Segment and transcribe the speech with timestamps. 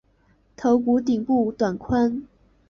[0.57, 2.25] 头骨顶部短宽。